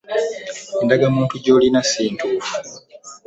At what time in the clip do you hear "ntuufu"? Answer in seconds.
2.15-2.55